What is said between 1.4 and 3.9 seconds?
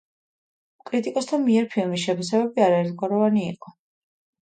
მიერ ფილმის შეფასებები არაერთგვაროვანი იყო.